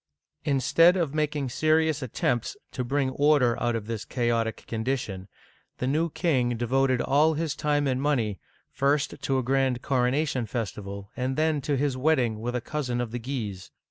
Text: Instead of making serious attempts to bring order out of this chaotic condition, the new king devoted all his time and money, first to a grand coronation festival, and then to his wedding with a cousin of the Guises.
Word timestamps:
Instead 0.45 0.97
of 0.97 1.13
making 1.13 1.47
serious 1.47 2.01
attempts 2.01 2.57
to 2.71 2.83
bring 2.83 3.11
order 3.11 3.55
out 3.61 3.75
of 3.75 3.85
this 3.85 4.03
chaotic 4.03 4.65
condition, 4.65 5.27
the 5.77 5.85
new 5.85 6.09
king 6.09 6.57
devoted 6.57 6.99
all 7.03 7.35
his 7.35 7.55
time 7.55 7.85
and 7.85 8.01
money, 8.01 8.39
first 8.71 9.13
to 9.21 9.37
a 9.37 9.43
grand 9.43 9.83
coronation 9.83 10.47
festival, 10.47 11.11
and 11.15 11.37
then 11.37 11.61
to 11.61 11.77
his 11.77 11.95
wedding 11.95 12.39
with 12.39 12.55
a 12.55 12.61
cousin 12.61 12.99
of 12.99 13.11
the 13.11 13.19
Guises. 13.19 13.69